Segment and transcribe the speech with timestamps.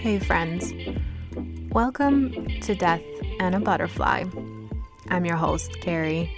[0.00, 0.72] Hey, friends.
[1.72, 3.02] Welcome to Death
[3.40, 4.24] and a Butterfly.
[5.08, 6.30] I'm your host, Carrie.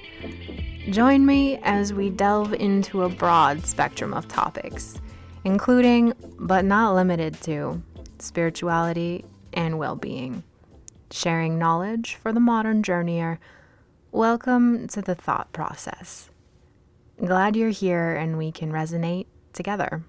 [0.91, 5.01] Join me as we delve into a broad spectrum of topics,
[5.45, 7.83] including, but not limited to,
[8.21, 10.45] spirituality and well being.
[11.11, 13.39] Sharing knowledge for the modern journeyer.
[14.13, 16.31] Welcome to the thought process.
[17.23, 20.05] Glad you're here and we can resonate together.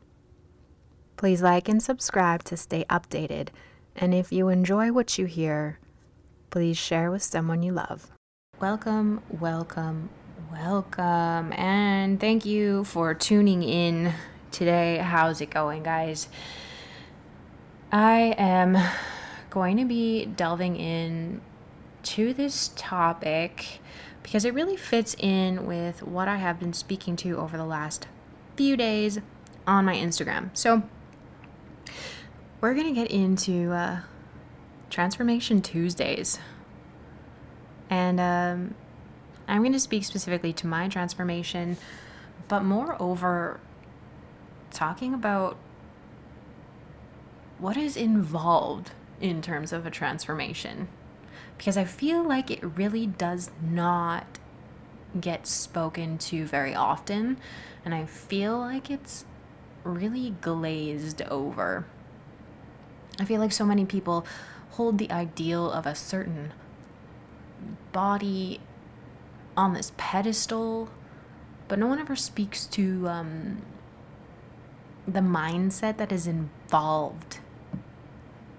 [1.20, 3.49] Please like and subscribe to stay updated.
[3.94, 5.77] And if you enjoy what you hear,
[6.49, 8.09] please share with someone you love.
[8.61, 10.11] Welcome, welcome,
[10.49, 11.52] welcome.
[11.52, 14.13] And thank you for tuning in
[14.52, 14.99] today.
[14.99, 16.30] How's it going, guys?
[17.91, 18.77] I am
[19.49, 21.41] going to be delving in
[22.03, 23.81] to this topic
[24.23, 28.08] because it really fits in with what I have been speaking to over the last
[28.55, 29.20] few days
[29.67, 30.52] on my Instagram.
[30.53, 30.83] So,
[32.61, 34.02] we're going to get into uh,
[34.89, 36.39] Transformation Tuesdays.
[37.89, 38.75] And um,
[39.47, 41.77] I'm going to speak specifically to my transformation,
[42.47, 43.59] but moreover,
[44.72, 45.58] talking about
[47.58, 50.88] what is involved in terms of a transformation.
[51.58, 54.39] Because I feel like it really does not
[55.19, 57.38] get spoken to very often,
[57.83, 59.25] and I feel like it's
[59.90, 61.86] really glazed over.
[63.20, 64.26] I feel like so many people
[64.72, 66.54] hold the ideal of a certain
[67.92, 68.62] body
[69.58, 70.90] on this pedestal,
[71.67, 73.62] but no one ever speaks to um,
[75.08, 77.40] the mindset that is involved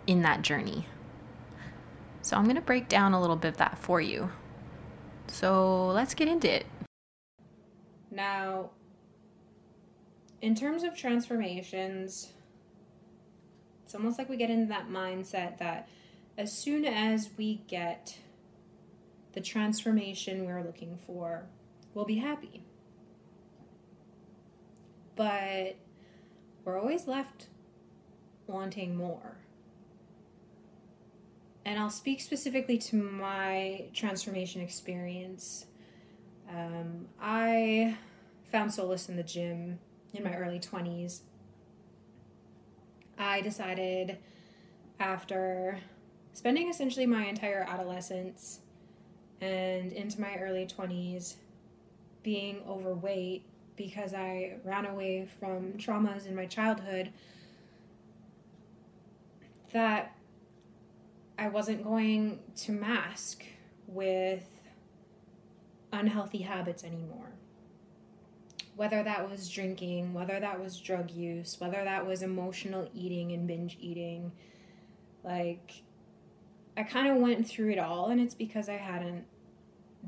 [0.06, 0.86] in that journey.
[2.22, 4.30] So I'm going to break down a little bit of that for you.
[5.26, 6.66] So let's get into it.
[8.10, 8.70] Now,
[10.40, 12.32] in terms of transformations,
[13.84, 15.88] it's almost like we get into that mindset that
[16.38, 18.18] as soon as we get
[19.32, 21.44] the transformation we're looking for,
[21.92, 22.62] we'll be happy.
[25.16, 25.76] But
[26.64, 27.48] we're always left
[28.46, 29.36] wanting more.
[31.64, 35.66] And I'll speak specifically to my transformation experience.
[36.48, 37.98] Um, I
[38.50, 39.78] found solace in the gym
[40.12, 41.20] in my early 20s
[43.18, 44.18] I decided
[44.98, 45.78] after
[46.32, 48.60] spending essentially my entire adolescence
[49.40, 51.34] and into my early 20s
[52.22, 53.44] being overweight
[53.76, 57.12] because I ran away from traumas in my childhood
[59.72, 60.14] that
[61.38, 63.44] I wasn't going to mask
[63.86, 64.44] with
[65.92, 67.32] unhealthy habits anymore
[68.76, 73.46] whether that was drinking, whether that was drug use, whether that was emotional eating and
[73.46, 74.32] binge eating.
[75.22, 75.82] Like,
[76.76, 79.24] I kind of went through it all, and it's because I hadn't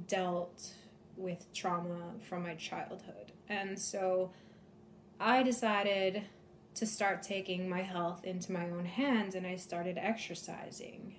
[0.09, 0.73] dealt
[1.17, 3.33] with trauma from my childhood.
[3.49, 4.33] And so
[5.21, 6.23] I decided
[6.75, 11.17] to start taking my health into my own hands, and I started exercising.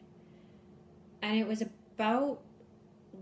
[1.21, 2.39] And it was about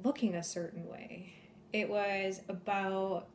[0.04, 1.34] looking a certain way.
[1.74, 3.28] It was about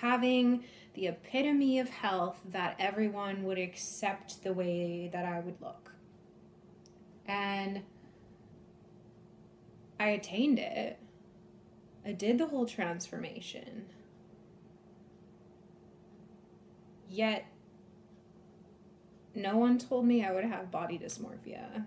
[0.00, 5.92] having the epitome of health that everyone would accept the way that I would look.
[7.26, 7.82] And
[10.00, 10.98] I attained it.
[12.04, 13.86] I did the whole transformation.
[17.08, 17.46] Yet,
[19.34, 21.86] no one told me I would have body dysmorphia.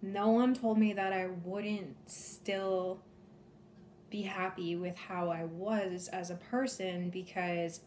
[0.00, 3.02] No one told me that I wouldn't still
[4.12, 7.80] be happy with how I was as a person because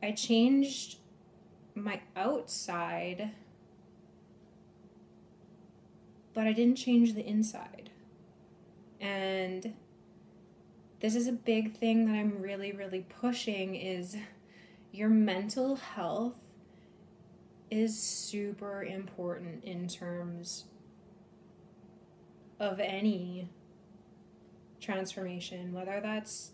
[0.00, 0.98] I changed
[1.74, 3.32] my outside,
[6.32, 7.90] but I didn't change the inside.
[9.00, 9.74] And
[11.00, 14.16] this is a big thing that I'm really, really pushing is
[14.92, 16.36] your mental health
[17.68, 20.66] is super important in terms
[22.60, 23.50] of any
[24.88, 26.52] transformation, whether that's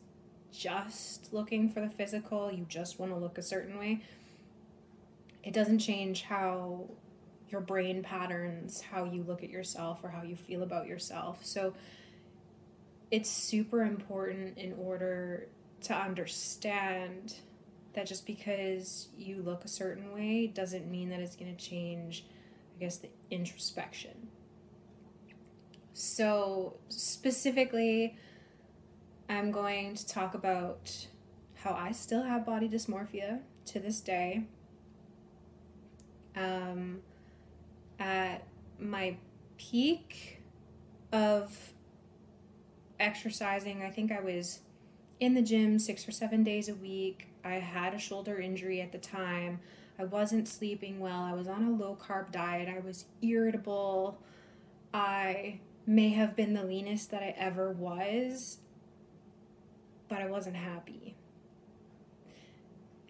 [0.52, 4.02] just looking for the physical, you just want to look a certain way,
[5.44, 6.88] it doesn't change how
[7.50, 11.44] your brain patterns how you look at yourself or how you feel about yourself.
[11.44, 11.74] So
[13.10, 15.46] it's super important in order
[15.82, 17.34] to understand
[17.92, 22.24] that just because you look a certain way doesn't mean that it's going to change,
[22.76, 24.28] I guess, the introspection.
[25.94, 28.16] So, specifically,
[29.28, 31.06] I'm going to talk about
[31.54, 34.44] how I still have body dysmorphia to this day.
[36.36, 37.00] Um,
[38.00, 38.42] at
[38.78, 39.16] my
[39.56, 40.42] peak
[41.12, 41.72] of
[42.98, 43.82] exercising.
[43.82, 44.60] I think I was
[45.20, 47.28] in the gym six or seven days a week.
[47.44, 49.60] I had a shoulder injury at the time.
[49.98, 51.22] I wasn't sleeping well.
[51.22, 52.68] I was on a low carb diet.
[52.68, 54.18] I was irritable.
[54.92, 58.58] I may have been the leanest that I ever was,
[60.08, 61.14] but I wasn't happy.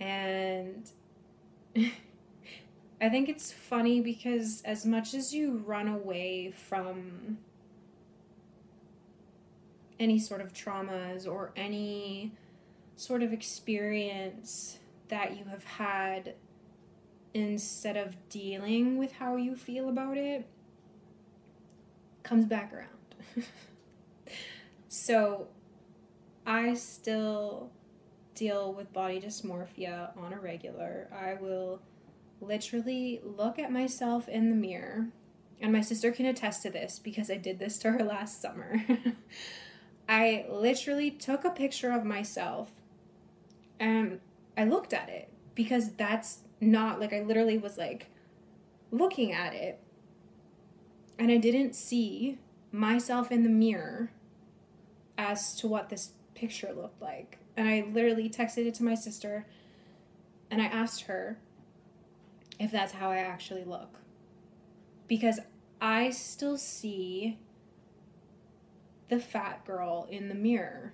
[0.00, 0.90] And
[1.76, 7.38] I think it's funny because as much as you run away from
[9.98, 12.32] any sort of traumas or any
[12.96, 14.78] sort of experience
[15.08, 16.34] that you have had
[17.32, 20.46] instead of dealing with how you feel about it
[22.24, 23.46] comes back around.
[24.88, 25.46] so
[26.44, 27.70] I still
[28.34, 31.08] deal with body dysmorphia on a regular.
[31.12, 31.80] I will
[32.40, 35.06] literally look at myself in the mirror,
[35.60, 38.84] and my sister can attest to this because I did this to her last summer.
[40.08, 42.70] I literally took a picture of myself
[43.80, 44.20] and
[44.56, 48.10] I looked at it because that's not like I literally was like
[48.90, 49.80] looking at it
[51.18, 52.38] and I didn't see
[52.72, 54.10] myself in the mirror
[55.16, 57.38] as to what this picture looked like.
[57.56, 59.46] And I literally texted it to my sister
[60.50, 61.38] and I asked her
[62.58, 63.98] if that's how I actually look.
[65.06, 65.40] Because
[65.80, 67.38] I still see
[69.08, 70.92] the fat girl in the mirror.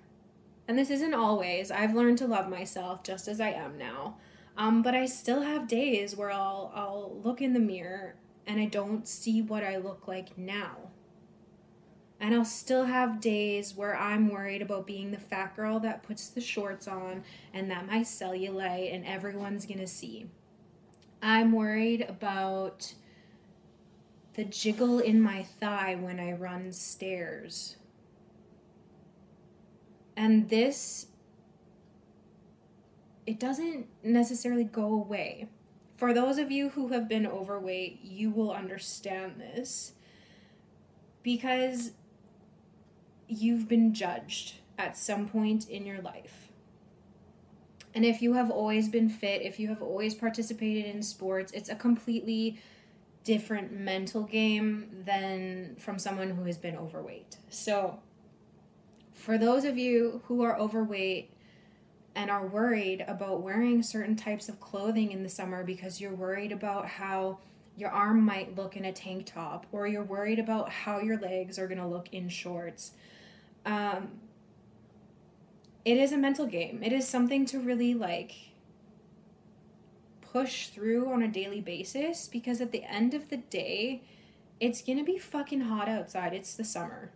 [0.67, 1.71] And this isn't always.
[1.71, 4.17] I've learned to love myself just as I am now.
[4.57, 8.15] Um, but I still have days where I'll I'll look in the mirror
[8.47, 10.77] and I don't see what I look like now.
[12.19, 16.27] And I'll still have days where I'm worried about being the fat girl that puts
[16.27, 17.23] the shorts on
[17.53, 20.27] and that my cellulite and everyone's gonna see.
[21.21, 22.93] I'm worried about
[24.33, 27.75] the jiggle in my thigh when I run stairs.
[30.15, 31.07] And this,
[33.25, 35.47] it doesn't necessarily go away.
[36.01, 39.93] For those of you who have been overweight, you will understand this
[41.21, 41.91] because
[43.27, 46.47] you've been judged at some point in your life.
[47.93, 51.69] And if you have always been fit, if you have always participated in sports, it's
[51.69, 52.59] a completely
[53.23, 57.37] different mental game than from someone who has been overweight.
[57.51, 57.99] So,
[59.13, 61.31] for those of you who are overweight
[62.15, 66.51] and are worried about wearing certain types of clothing in the summer because you're worried
[66.51, 67.39] about how
[67.77, 71.57] your arm might look in a tank top or you're worried about how your legs
[71.57, 72.91] are going to look in shorts,
[73.65, 74.09] um,
[75.85, 76.81] it is a mental game.
[76.83, 78.33] It is something to really like
[80.21, 84.03] push through on a daily basis because at the end of the day,
[84.59, 86.33] it's gonna be fucking hot outside.
[86.33, 87.11] It's the summer.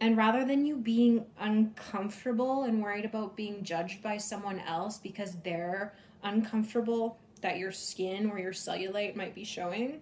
[0.00, 5.36] And rather than you being uncomfortable and worried about being judged by someone else because
[5.42, 10.00] they're uncomfortable that your skin or your cellulite might be showing,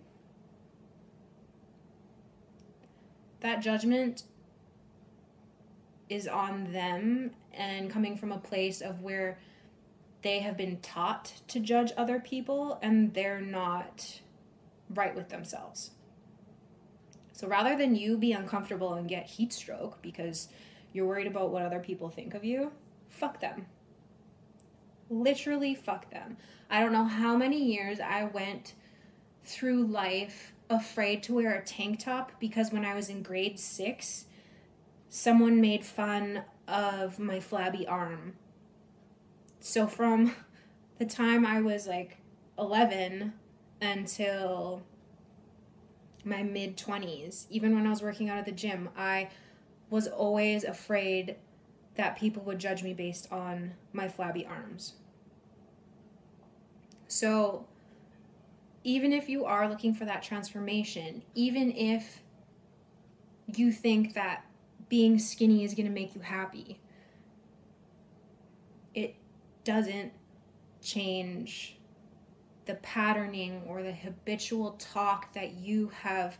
[3.40, 4.24] that judgment
[6.08, 9.38] is on them and coming from a place of where
[10.22, 14.20] they have been taught to judge other people and they're not
[14.94, 15.90] right with themselves.
[17.36, 20.48] So rather than you be uncomfortable and get heat stroke because
[20.94, 22.72] you're worried about what other people think of you,
[23.10, 23.66] fuck them.
[25.10, 26.38] Literally fuck them.
[26.70, 28.72] I don't know how many years I went
[29.44, 34.24] through life afraid to wear a tank top because when I was in grade 6,
[35.10, 38.32] someone made fun of my flabby arm.
[39.60, 40.34] So from
[40.98, 42.16] the time I was like
[42.58, 43.34] 11
[43.82, 44.84] until
[46.26, 49.30] my mid 20s, even when I was working out at the gym, I
[49.88, 51.36] was always afraid
[51.94, 54.94] that people would judge me based on my flabby arms.
[57.08, 57.66] So,
[58.82, 62.20] even if you are looking for that transformation, even if
[63.54, 64.44] you think that
[64.88, 66.80] being skinny is going to make you happy,
[68.94, 69.14] it
[69.64, 70.12] doesn't
[70.82, 71.75] change
[72.66, 76.36] the patterning or the habitual talk that you have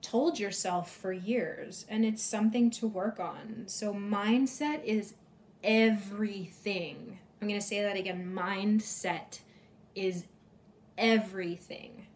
[0.00, 3.64] told yourself for years and it's something to work on.
[3.66, 5.14] So mindset is
[5.62, 7.18] everything.
[7.40, 8.34] I'm going to say that again.
[8.34, 9.40] Mindset
[9.94, 10.24] is
[10.96, 12.06] everything.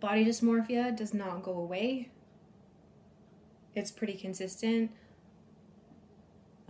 [0.00, 2.10] Body dysmorphia does not go away.
[3.74, 4.90] It's pretty consistent.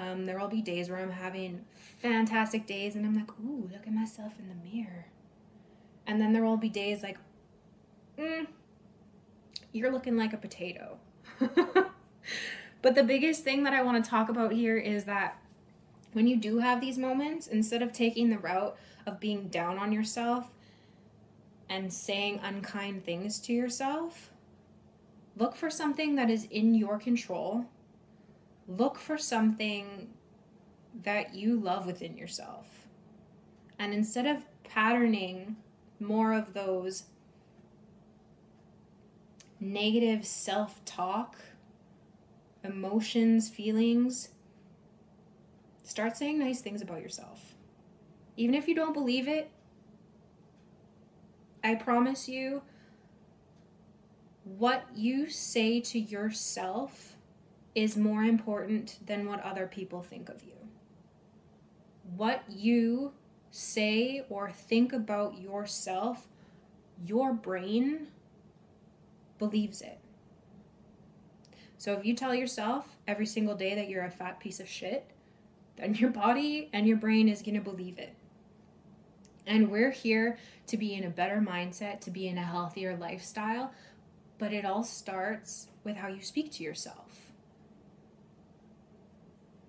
[0.03, 1.65] Um, there will be days where I'm having
[1.99, 5.07] fantastic days and I'm like, ooh, look at myself in the mirror.
[6.09, 7.19] And then there will be days like,
[8.19, 8.49] mm,
[9.73, 10.99] you're looking like a potato.
[12.83, 15.41] but the biggest thing that I want to talk about here is that
[16.15, 19.93] when you do have these moments, instead of taking the route of being down on
[19.93, 20.51] yourself
[21.69, 24.33] and saying unkind things to yourself,
[25.37, 27.67] look for something that is in your control.
[28.69, 30.09] Look for something
[31.03, 32.87] that you love within yourself.
[33.79, 35.57] And instead of patterning
[35.99, 37.05] more of those
[39.61, 41.37] negative self talk,
[42.65, 44.31] emotions, feelings,
[45.83, 47.55] start saying nice things about yourself.
[48.37, 49.51] Even if you don't believe it,
[51.63, 52.63] I promise you,
[54.45, 57.12] what you say to yourself
[57.75, 60.53] is more important than what other people think of you.
[62.17, 63.13] What you
[63.51, 66.27] say or think about yourself,
[67.05, 68.09] your brain
[69.39, 69.99] believes it.
[71.79, 75.11] So if you tell yourself every single day that you're a fat piece of shit,
[75.77, 78.15] then your body and your brain is going to believe it.
[79.47, 80.39] And we're here
[80.69, 83.73] to be in a better mindset, to be in a healthier lifestyle,
[84.39, 87.32] but it all starts with how you speak to yourself.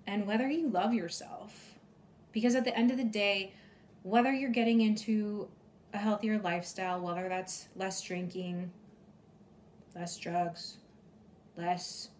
[0.06, 1.78] And whether you love yourself.
[2.32, 3.54] Because at the end of the day,
[4.02, 5.48] whether you're getting into
[5.92, 8.70] a healthier lifestyle, whether that's less drinking,
[9.94, 10.78] less drugs,
[11.56, 12.10] less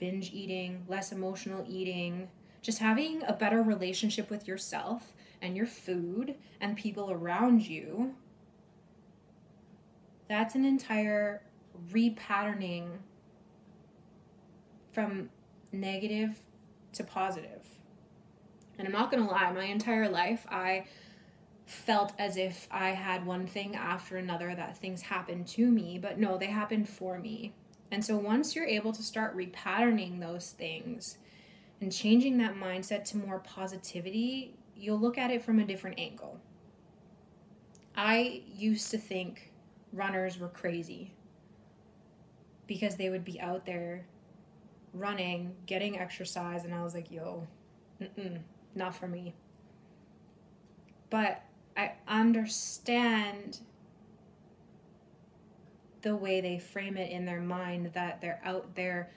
[0.00, 2.28] binge eating, less emotional eating,
[2.62, 8.14] just having a better relationship with yourself and your food and people around you,
[10.28, 11.42] that's an entire
[11.92, 12.88] repatterning
[14.92, 15.28] from
[15.72, 16.40] negative
[16.94, 17.66] to positive.
[18.78, 20.86] And I'm not gonna lie, my entire life I
[21.66, 26.18] felt as if I had one thing after another that things happened to me, but
[26.18, 27.54] no, they happened for me.
[27.90, 31.18] And so once you're able to start repatterning those things
[31.80, 36.40] and changing that mindset to more positivity, you'll look at it from a different angle.
[37.94, 39.52] I used to think
[39.92, 41.12] runners were crazy
[42.66, 44.06] because they would be out there
[44.94, 47.46] running, getting exercise, and I was like, yo,
[48.74, 49.34] not for me.
[51.10, 51.42] But
[51.76, 53.60] I understand
[56.02, 59.10] the way they frame it in their mind that they're out there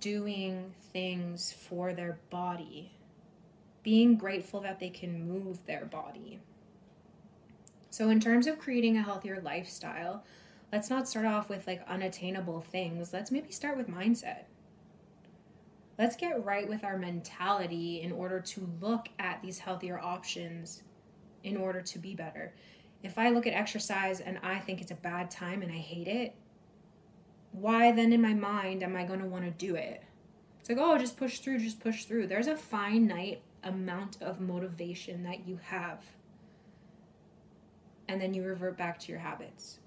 [0.00, 2.92] doing things for their body,
[3.82, 6.40] being grateful that they can move their body.
[7.90, 10.24] So, in terms of creating a healthier lifestyle,
[10.72, 13.12] let's not start off with like unattainable things.
[13.12, 14.44] Let's maybe start with mindset.
[15.98, 20.82] Let's get right with our mentality in order to look at these healthier options
[21.44, 22.54] in order to be better.
[23.02, 26.08] If I look at exercise and I think it's a bad time and I hate
[26.08, 26.34] it,
[27.50, 30.02] why then in my mind am I going to want to do it?
[30.60, 32.28] It's like, oh, just push through, just push through.
[32.28, 36.04] There's a finite amount of motivation that you have.
[38.08, 39.78] And then you revert back to your habits.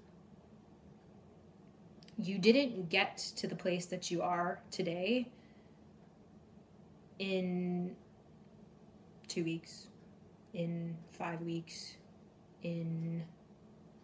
[2.18, 5.28] You didn't get to the place that you are today
[7.18, 7.96] in
[9.28, 9.88] two weeks,
[10.52, 11.94] in five weeks,
[12.62, 13.24] in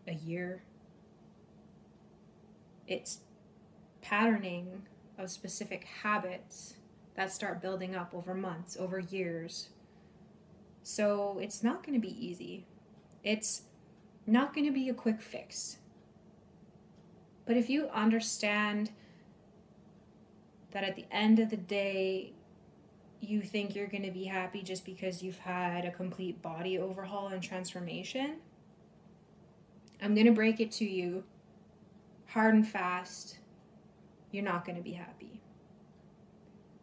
[0.06, 0.62] a year.
[2.86, 3.20] It's
[4.00, 4.82] patterning
[5.18, 6.74] of specific habits
[7.14, 9.68] that start building up over months, over years.
[10.82, 12.66] So it's not going to be easy.
[13.22, 13.62] It's
[14.26, 15.76] not going to be a quick fix.
[17.44, 18.90] But if you understand
[20.70, 22.32] that at the end of the day,
[23.22, 27.28] you think you're going to be happy just because you've had a complete body overhaul
[27.28, 28.36] and transformation,
[30.02, 31.22] I'm going to break it to you
[32.26, 33.38] hard and fast.
[34.30, 35.40] You're not going to be happy.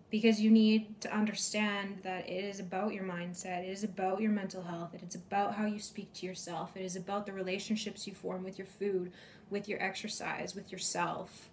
[0.10, 4.32] Because you need to understand that it is about your mindset, it is about your
[4.32, 8.08] mental health, it is about how you speak to yourself, it is about the relationships
[8.08, 9.12] you form with your food,
[9.52, 11.50] with your exercise, with yourself.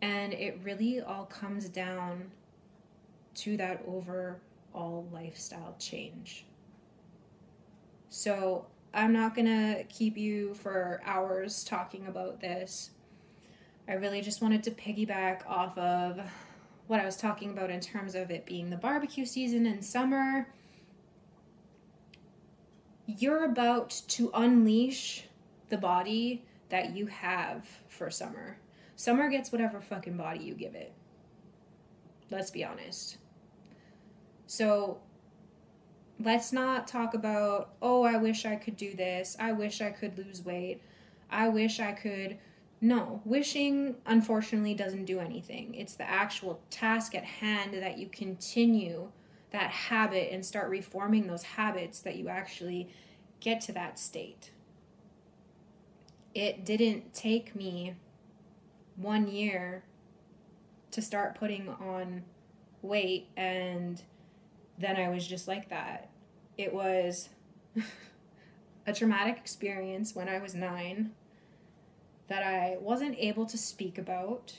[0.00, 2.30] And it really all comes down
[3.42, 6.46] to that overall lifestyle change.
[8.08, 12.90] So, I'm not gonna keep you for hours talking about this.
[13.86, 16.20] I really just wanted to piggyback off of
[16.86, 20.48] what I was talking about in terms of it being the barbecue season in summer.
[23.06, 25.24] You're about to unleash
[25.68, 28.58] the body that you have for summer.
[28.96, 30.92] Summer gets whatever fucking body you give it.
[32.30, 33.18] Let's be honest.
[34.48, 34.98] So
[36.18, 39.36] let's not talk about, oh, I wish I could do this.
[39.38, 40.80] I wish I could lose weight.
[41.30, 42.38] I wish I could.
[42.80, 45.74] No, wishing unfortunately doesn't do anything.
[45.74, 49.10] It's the actual task at hand that you continue
[49.50, 52.88] that habit and start reforming those habits that you actually
[53.40, 54.50] get to that state.
[56.34, 57.96] It didn't take me
[58.96, 59.84] one year
[60.92, 62.24] to start putting on
[62.80, 64.02] weight and
[64.78, 66.10] then I was just like that.
[66.56, 67.28] It was
[68.86, 71.12] a traumatic experience when I was nine
[72.28, 74.54] that I wasn't able to speak about,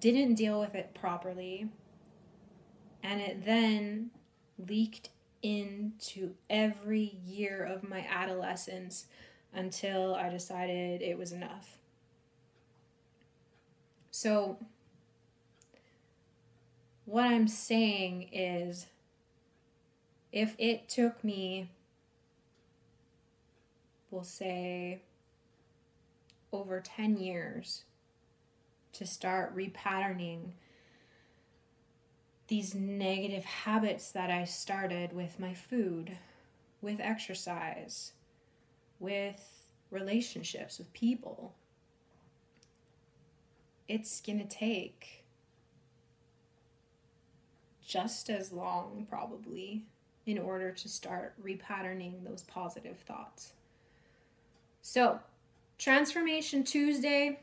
[0.00, 1.68] didn't deal with it properly,
[3.02, 4.10] and it then
[4.58, 5.10] leaked
[5.42, 9.06] into every year of my adolescence
[9.52, 11.78] until I decided it was enough.
[14.10, 14.58] So,
[17.04, 18.86] what I'm saying is
[20.32, 21.70] if it took me,
[24.10, 25.00] we'll say,
[26.52, 27.84] over 10 years
[28.92, 30.52] to start repatterning
[32.48, 36.18] these negative habits that I started with my food,
[36.82, 38.12] with exercise,
[38.98, 41.54] with relationships, with people.
[43.86, 45.24] It's going to take
[47.86, 49.84] just as long, probably,
[50.30, 53.52] in order to start repatterning those positive thoughts.
[54.82, 55.20] So,
[55.78, 57.40] Transformation Tuesday,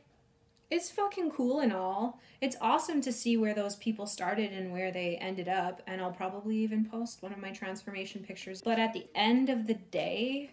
[0.70, 2.20] it's fucking cool and all.
[2.42, 6.12] It's awesome to see where those people started and where they ended up, and I'll
[6.12, 8.62] probably even post one of my transformation pictures.
[8.62, 10.52] But at the end of the day,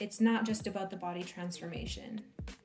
[0.00, 2.20] it's not just about the body transformation,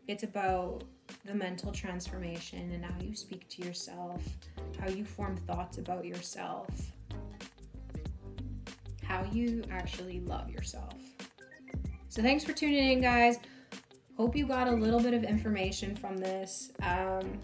[0.07, 0.83] it's about
[1.25, 4.21] the mental transformation and how you speak to yourself,
[4.79, 6.67] how you form thoughts about yourself,
[9.13, 10.93] how you actually love yourself.
[12.09, 13.37] So, thanks for tuning in, guys.
[14.17, 16.71] Hope you got a little bit of information from this.
[16.81, 17.39] Um,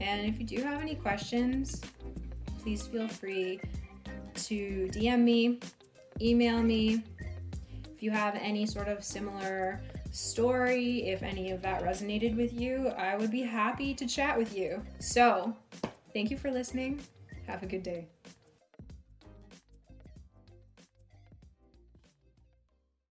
[0.00, 1.80] and if you do have any questions,
[2.60, 3.60] please feel free
[4.34, 5.60] to DM me,
[6.20, 7.02] email me.
[7.94, 12.88] If you have any sort of similar story, if any of that resonated with you,
[12.98, 14.82] I would be happy to chat with you.
[14.98, 15.56] So,
[16.12, 17.00] thank you for listening.
[17.46, 18.08] Have a good day.